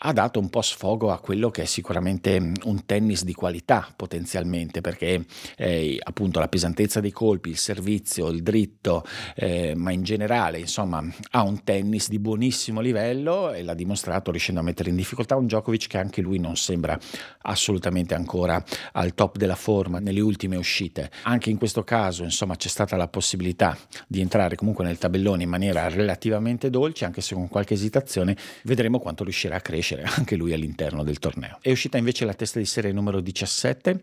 ha 0.02 0.12
dato 0.12 0.40
un 0.40 0.48
po' 0.48 0.62
sfogo 0.62 1.10
a 1.10 1.18
quello 1.20 1.50
che 1.50 1.62
è 1.62 1.64
sicuramente 1.66 2.39
un 2.40 2.86
tennis 2.86 3.24
di 3.24 3.34
qualità 3.34 3.92
potenzialmente 3.94 4.80
perché 4.80 5.24
eh, 5.56 5.98
appunto 6.02 6.38
la 6.40 6.48
pesantezza 6.48 7.00
dei 7.00 7.12
colpi, 7.12 7.50
il 7.50 7.58
servizio, 7.58 8.28
il 8.28 8.42
dritto, 8.42 9.04
eh, 9.34 9.74
ma 9.74 9.92
in 9.92 10.02
generale 10.02 10.58
insomma 10.58 11.02
ha 11.32 11.42
un 11.42 11.62
tennis 11.62 12.08
di 12.08 12.18
buonissimo 12.18 12.80
livello 12.80 13.52
e 13.52 13.62
l'ha 13.62 13.74
dimostrato 13.74 14.30
riuscendo 14.30 14.60
a 14.60 14.64
mettere 14.64 14.90
in 14.90 14.96
difficoltà 14.96 15.36
un 15.36 15.46
Djokovic 15.46 15.86
che 15.86 15.98
anche 15.98 16.20
lui 16.20 16.38
non 16.38 16.56
sembra 16.56 16.98
assolutamente 17.42 18.14
ancora 18.14 18.62
al 18.92 19.14
top 19.14 19.36
della 19.36 19.54
forma 19.54 19.98
nelle 19.98 20.20
ultime 20.20 20.56
uscite. 20.56 21.10
Anche 21.22 21.50
in 21.50 21.58
questo 21.58 21.84
caso 21.84 22.24
insomma 22.24 22.56
c'è 22.56 22.68
stata 22.68 22.96
la 22.96 23.08
possibilità 23.08 23.76
di 24.06 24.20
entrare 24.20 24.56
comunque 24.56 24.84
nel 24.84 24.98
tabellone 24.98 25.42
in 25.42 25.48
maniera 25.48 25.88
relativamente 25.88 26.70
dolce 26.70 27.04
anche 27.04 27.20
se 27.20 27.34
con 27.34 27.48
qualche 27.48 27.74
esitazione 27.74 28.36
vedremo 28.64 28.98
quanto 28.98 29.24
riuscirà 29.24 29.56
a 29.56 29.60
crescere 29.60 30.02
anche 30.02 30.36
lui 30.36 30.52
all'interno 30.52 31.02
del 31.02 31.18
torneo. 31.18 31.58
È 31.60 31.70
uscita 31.70 31.98
invece 31.98 32.24
la 32.24 32.29
testa 32.34 32.58
di 32.58 32.64
serie 32.64 32.92
numero 32.92 33.20
17, 33.20 34.00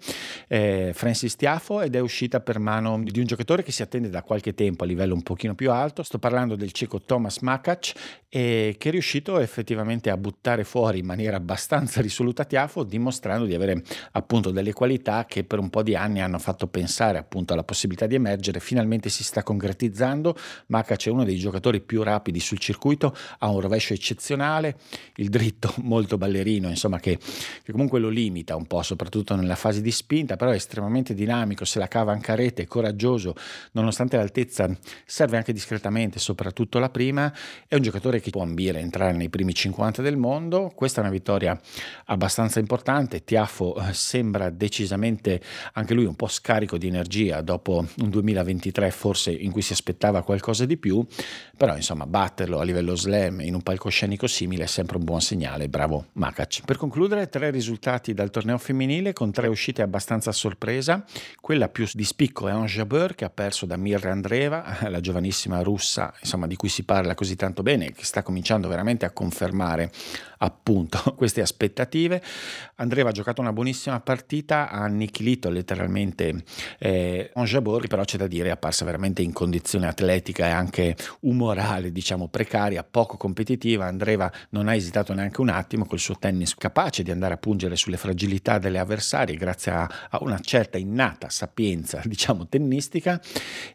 eh, 0.47 0.91
Francis 0.93 1.35
Tiafo, 1.35 1.81
ed 1.81 1.95
è 1.95 1.99
uscita 1.99 2.39
per 2.39 2.59
mano 2.59 3.01
di 3.03 3.19
un 3.19 3.25
giocatore 3.25 3.63
che 3.63 3.71
si 3.71 3.81
attende 3.81 4.09
da 4.09 4.23
qualche 4.23 4.53
tempo 4.53 4.83
a 4.83 4.87
livello 4.87 5.13
un 5.13 5.23
pochino 5.23 5.55
più 5.55 5.71
alto. 5.71 6.03
Sto 6.03 6.19
parlando 6.19 6.55
del 6.55 6.71
cieco 6.71 7.01
Thomas 7.01 7.39
Makac, 7.39 7.93
eh, 8.29 8.75
che 8.77 8.89
è 8.89 8.91
riuscito 8.91 9.39
effettivamente 9.39 10.09
a 10.09 10.17
buttare 10.17 10.63
fuori 10.63 10.99
in 10.99 11.05
maniera 11.05 11.37
abbastanza 11.37 12.01
risoluta 12.01 12.43
Tiafo, 12.43 12.83
dimostrando 12.83 13.45
di 13.45 13.53
avere 13.53 13.83
appunto 14.11 14.51
delle 14.51 14.73
qualità 14.73 15.25
che 15.25 15.43
per 15.43 15.59
un 15.59 15.69
po' 15.69 15.83
di 15.83 15.95
anni 15.95 16.21
hanno 16.21 16.39
fatto 16.39 16.67
pensare 16.67 17.17
appunto 17.17 17.53
alla 17.53 17.63
possibilità 17.63 18.05
di 18.05 18.15
emergere. 18.15 18.59
Finalmente 18.59 19.09
si 19.09 19.23
sta 19.23 19.43
concretizzando. 19.43 20.35
Makac 20.67 21.07
è 21.07 21.09
uno 21.09 21.23
dei 21.23 21.37
giocatori 21.37 21.81
più 21.81 22.03
rapidi 22.03 22.39
sul 22.39 22.59
circuito, 22.59 23.15
ha 23.39 23.49
un 23.49 23.59
rovescio 23.59 23.93
eccezionale, 23.93 24.77
il 25.15 25.29
dritto 25.29 25.73
molto 25.83 26.17
ballerino, 26.17 26.69
insomma, 26.69 26.99
che, 26.99 27.17
che, 27.63 27.71
comunque 27.71 27.99
lo 27.99 28.09
limita 28.17 28.55
un 28.55 28.65
po', 28.65 28.81
soprattutto 28.81 29.35
nella 29.35 29.55
fase 29.55 29.81
di 29.81 29.91
spinta, 29.91 30.35
però 30.35 30.49
è 30.49 30.55
estremamente 30.55 31.13
dinamico, 31.13 31.65
se 31.65 31.77
la 31.77 31.87
cava 31.87 32.11
anche 32.11 32.31
a 32.31 32.35
rete, 32.35 32.63
è 32.63 32.65
coraggioso, 32.65 33.35
nonostante 33.73 34.17
l'altezza 34.17 34.67
serve 35.05 35.37
anche 35.37 35.53
discretamente, 35.53 36.17
soprattutto 36.17 36.79
la 36.79 36.89
prima, 36.89 37.31
è 37.67 37.75
un 37.75 37.81
giocatore 37.81 38.19
che 38.19 38.31
può 38.31 38.41
ambire 38.41 38.79
a 38.79 38.81
entrare 38.81 39.13
nei 39.13 39.29
primi 39.29 39.53
50 39.53 40.01
del 40.01 40.17
mondo, 40.17 40.71
questa 40.73 41.01
è 41.01 41.03
una 41.03 41.11
vittoria 41.11 41.59
abbastanza 42.05 42.59
importante, 42.59 43.23
Tiafo 43.23 43.75
eh, 43.75 43.93
sembra 43.93 44.49
decisamente 44.49 45.39
anche 45.73 45.93
lui 45.93 46.05
un 46.05 46.15
po' 46.15 46.27
scarico 46.27 46.77
di 46.77 46.87
energia 46.87 47.41
dopo 47.41 47.85
un 47.97 48.09
2023 48.09 48.89
forse 48.91 49.31
in 49.31 49.51
cui 49.51 49.61
si 49.61 49.73
aspettava 49.73 50.23
qualcosa 50.23 50.65
di 50.65 50.77
più, 50.77 51.05
però 51.55 51.75
insomma 51.75 52.07
batterlo 52.07 52.59
a 52.59 52.63
livello 52.63 52.95
slam 52.95 53.41
in 53.41 53.53
un 53.53 53.61
palcoscenico 53.61 54.27
simile 54.27 54.63
è 54.63 54.67
sempre 54.67 54.97
un 54.97 55.03
buon 55.03 55.21
segnale. 55.21 55.69
Bravo 55.69 56.07
Makac. 56.13 56.65
Per 56.65 56.77
concludere, 56.77 57.29
tre 57.29 57.49
risultati 57.51 58.06
dal 58.13 58.29
torneo 58.29 58.57
femminile 58.57 59.13
con 59.13 59.31
tre 59.31 59.47
uscite 59.47 59.81
abbastanza 59.81 60.29
a 60.29 60.33
sorpresa. 60.33 61.03
Quella 61.39 61.69
più 61.69 61.87
di 61.93 62.03
spicco 62.03 62.47
è 62.47 62.51
Ange 62.51 62.75
Jabeur 62.77 63.15
che 63.15 63.25
ha 63.25 63.29
perso 63.29 63.65
da 63.65 63.77
Mirra 63.77 64.11
Andreva, 64.11 64.77
la 64.89 64.99
giovanissima 64.99 65.61
russa, 65.61 66.13
insomma, 66.19 66.47
di 66.47 66.55
cui 66.55 66.69
si 66.69 66.83
parla 66.83 67.15
così 67.15 67.35
tanto 67.35 67.63
bene, 67.63 67.91
che 67.91 68.05
sta 68.05 68.23
cominciando 68.23 68.67
veramente 68.67 69.05
a 69.05 69.11
confermare 69.11 69.91
appunto 70.39 70.99
queste 71.15 71.41
aspettative. 71.41 72.21
Andreva 72.75 73.09
ha 73.09 73.13
giocato 73.13 73.41
una 73.41 73.53
buonissima 73.53 73.99
partita, 73.99 74.69
ha 74.69 74.83
annichilito 74.83 75.49
letteralmente 75.49 76.43
eh, 76.79 77.31
Ange 77.33 77.51
Jabeur, 77.51 77.87
però 77.87 78.03
c'è 78.03 78.17
da 78.17 78.27
dire 78.27 78.49
è 78.49 78.51
apparsa 78.51 78.85
veramente 78.85 79.21
in 79.21 79.33
condizione 79.33 79.87
atletica 79.87 80.47
e 80.47 80.51
anche 80.51 80.95
umorale, 81.21 81.91
diciamo 81.91 82.27
precaria, 82.27 82.83
poco 82.83 83.17
competitiva. 83.17 83.85
Andreva 83.85 84.31
non 84.49 84.67
ha 84.67 84.75
esitato 84.75 85.13
neanche 85.13 85.41
un 85.41 85.49
attimo 85.49 85.85
col 85.85 85.99
suo 85.99 86.17
tennis 86.17 86.55
capace 86.55 87.03
di 87.03 87.11
andare 87.11 87.33
a 87.33 87.37
pungere 87.37 87.75
sulle 87.75 87.96
fragilità 87.97 88.57
delle 88.57 88.79
avversarie 88.79 89.35
grazie 89.35 89.71
a, 89.71 89.89
a 90.09 90.19
una 90.21 90.39
certa 90.39 90.77
innata 90.77 91.29
sapienza, 91.29 92.01
diciamo, 92.05 92.47
tennistica 92.47 93.21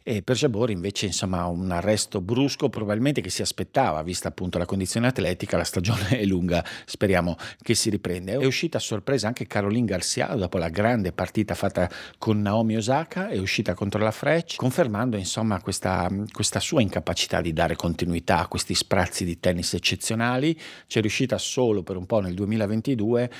e 0.02 0.22
per 0.22 0.36
Jabor 0.36 0.70
invece 0.70 1.06
insomma 1.06 1.44
un 1.46 1.70
arresto 1.70 2.20
brusco 2.20 2.68
probabilmente 2.68 3.20
che 3.20 3.30
si 3.30 3.42
aspettava 3.42 4.02
vista 4.02 4.28
appunto 4.28 4.58
la 4.58 4.66
condizione 4.66 5.08
atletica, 5.08 5.56
la 5.56 5.64
stagione 5.64 6.08
è 6.18 6.24
lunga, 6.24 6.64
speriamo 6.84 7.36
che 7.62 7.74
si 7.74 7.90
riprenda. 7.90 8.32
È 8.32 8.44
uscita 8.44 8.78
a 8.78 8.80
sorpresa 8.80 9.26
anche 9.26 9.46
Caroline 9.46 9.86
Garcia 9.86 10.34
dopo 10.34 10.58
la 10.58 10.68
grande 10.68 11.12
partita 11.12 11.54
fatta 11.54 11.88
con 12.18 12.40
Naomi 12.40 12.76
Osaka, 12.76 13.28
è 13.28 13.38
uscita 13.38 13.74
contro 13.74 14.02
la 14.02 14.10
Frecce, 14.10 14.56
confermando 14.56 15.16
insomma 15.16 15.60
questa, 15.60 16.08
questa 16.30 16.60
sua 16.60 16.80
incapacità 16.80 17.40
di 17.40 17.52
dare 17.52 17.76
continuità 17.76 18.40
a 18.40 18.48
questi 18.48 18.74
sprazzi 18.74 19.24
di 19.24 19.40
tennis 19.40 19.74
eccezionali, 19.74 20.58
c'è 20.86 21.00
riuscita 21.00 21.38
solo 21.38 21.82
per 21.82 21.96
un 21.96 22.06
po' 22.06 22.20
nel 22.20 22.34
2022 22.34 23.30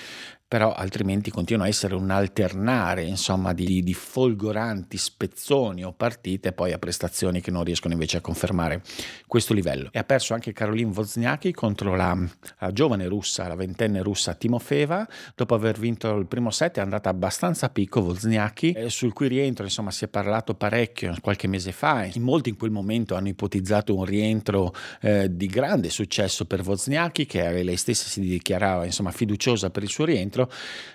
però 0.53 0.71
altrimenti 0.75 1.31
continua 1.31 1.65
a 1.65 1.69
essere 1.69 1.95
un 1.95 2.11
alternare 2.11 3.05
insomma, 3.05 3.55
di, 3.55 3.83
di, 3.83 3.95
folgoranti 3.95 4.99
spezzoni 4.99 5.83
o 5.83 5.95
partite 5.95 6.53
poi 6.53 6.75
a 6.75 6.79
prestazioni 6.79 7.41
che 7.41 7.51
non 7.51 7.65
riescono 7.65 7.95
invece 7.95 8.19
a 8.19 8.21
confermare 8.21 8.83
questo 9.27 9.55
livello. 9.55 9.89
E 9.93 9.99
ha 9.99 10.05
perso 10.05 10.35
anche 10.35 10.53
Caroline 10.53 10.93
Wozniacki 10.95 11.53
contro 11.53 11.97
la, 11.97 12.15
la, 12.59 12.71
giovane 12.71 13.07
russa, 13.09 13.49
la 13.49 13.55
ventenne 13.55 14.03
russa 14.03 14.35
Timofeva, 14.35 15.09
dopo 15.35 15.55
aver 15.55 15.79
vinto 15.79 16.15
il 16.17 16.27
primo 16.27 16.51
set 16.51 16.77
è 16.77 16.81
andata 16.83 17.09
abbastanza 17.09 17.65
a 17.65 17.69
picco 17.71 18.01
Wozniacki, 18.01 18.73
eh, 18.73 18.91
sul 18.91 19.15
cui 19.15 19.29
rientro 19.29 19.65
insomma, 19.65 19.91
si 19.91 20.05
è 20.05 20.09
parlato 20.09 20.53
parecchio 20.53 21.15
qualche 21.23 21.47
mese 21.47 21.73
fa, 21.73 22.05
in 22.05 22.21
molti 22.21 22.51
in 22.51 22.59
quel 22.59 22.73
momento 22.73 23.15
hanno 23.15 23.29
ipotizzato 23.29 23.97
un 23.97 24.05
rientro 24.05 24.75
eh, 25.01 25.35
di 25.35 25.47
grande 25.47 25.89
successo 25.89 26.45
per 26.45 26.61
Wozniacki 26.61 27.25
che 27.25 27.63
lei 27.63 27.79
stessa 27.79 28.07
si 28.07 28.21
dichiarava 28.21 28.85
insomma, 28.85 29.13
fiduciosa 29.13 29.71
per 29.71 29.83
il 29.83 29.89
suo 29.89 30.05
rientro 30.05 30.41
rientro. 30.43 30.51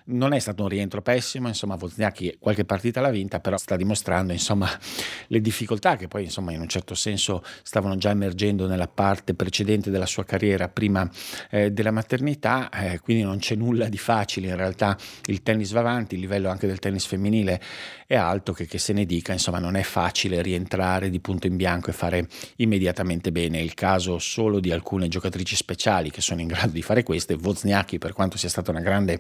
Non 0.06 0.34
è 0.34 0.40
stato 0.40 0.64
un 0.64 0.70
rientro 0.70 1.02
pessimo, 1.02 1.48
insomma 1.48 1.78
Wozniacki 1.80 2.38
qualche 2.40 2.66
partita 2.66 3.02
l'ha 3.02 3.10
vinta, 3.10 3.40
però 3.40 3.58
sta 3.58 3.76
dimostrando 3.76 4.34
insomma, 4.34 4.70
le 5.28 5.42
difficoltà 5.42 5.96
che 5.96 6.08
poi 6.08 6.24
insomma, 6.24 6.52
in 6.52 6.62
un 6.62 6.68
certo 6.68 6.96
senso 6.96 7.44
stavano 7.64 7.98
già 7.98 8.12
emergendo 8.12 8.68
nella 8.68 8.88
parte 8.88 9.34
precedente 9.34 9.90
della 9.90 10.06
sua 10.06 10.24
carriera, 10.24 10.70
prima 10.70 11.10
eh, 11.50 11.72
della 11.72 11.92
maternità, 11.92 12.70
eh, 12.70 13.00
quindi 13.00 13.24
non 13.24 13.40
c'è 13.40 13.56
nulla 13.56 13.90
di 13.90 13.98
facile, 13.98 14.48
in 14.48 14.56
realtà 14.56 14.98
il 15.26 15.44
tennis 15.44 15.72
va 15.72 15.80
avanti, 15.82 16.16
il 16.16 16.22
livello 16.22 16.50
anche 16.50 16.68
del 16.68 16.80
tennis 16.80 17.06
femminile 17.06 17.62
è 18.06 18.16
alto, 18.16 18.54
che, 18.54 18.66
che 18.66 18.78
se 18.78 18.94
ne 18.94 19.06
dica, 19.06 19.34
insomma 19.34 19.60
non 19.60 19.76
è 19.76 19.84
facile 19.84 20.42
rientrare 20.42 21.10
di 21.10 21.20
punto 21.20 21.48
in 21.48 21.58
bianco 21.58 21.90
e 21.90 21.94
fare 21.94 22.28
immediatamente 22.58 23.34
bene. 23.34 23.60
È 23.60 23.62
il 23.62 23.74
caso 23.74 24.18
solo 24.18 24.62
di 24.62 24.72
alcune 24.72 25.10
giocatrici 25.10 25.56
speciali 25.56 26.10
che 26.10 26.22
sono 26.22 26.40
in 26.40 26.48
grado 26.48 26.72
di 26.72 26.82
fare 26.82 27.04
questo 27.04 27.34
e 27.34 27.40
Wozniacki 27.42 27.98
per 27.98 28.14
quanto 28.14 28.38
sia 28.38 28.48
stata 28.48 28.72
una 28.72 28.80
grande 28.80 29.20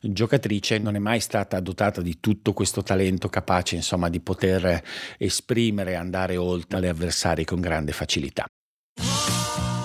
giocatrice 0.00 0.78
non 0.78 0.94
è 0.94 0.98
mai 0.98 1.20
stata 1.20 1.60
dotata 1.60 2.00
di 2.00 2.18
tutto 2.20 2.52
questo 2.52 2.82
talento 2.82 3.28
capace 3.28 3.76
insomma 3.76 4.08
di 4.08 4.20
poter 4.20 4.82
esprimere 5.18 5.92
e 5.92 5.94
andare 5.94 6.36
oltre 6.36 6.80
le 6.80 6.88
avversarie 6.88 7.44
con 7.44 7.60
grande 7.60 7.92
facilità. 7.92 8.44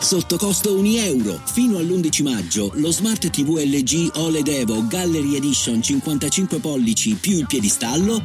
Sotto 0.04 0.36
costo 0.36 0.78
1 0.78 0.98
euro. 0.98 1.40
Fino 1.46 1.78
all'11 1.78 2.24
maggio 2.24 2.72
lo 2.76 2.92
Smart 2.92 3.30
TV 3.30 3.58
LG 3.64 4.18
OLED 4.18 4.48
Evo 4.50 4.86
Gallery 4.86 5.38
Edition 5.38 5.82
55 5.82 6.60
pollici 6.60 7.14
più 7.14 7.38
il 7.38 7.48
piedistallo 7.48 8.22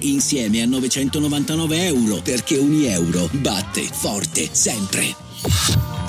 insieme 0.00 0.62
a 0.62 0.66
999 0.66 1.86
euro 1.86 2.20
perché 2.22 2.58
1 2.58 2.86
euro 2.86 3.28
batte 3.32 3.82
forte 3.82 4.48
sempre. 4.52 6.01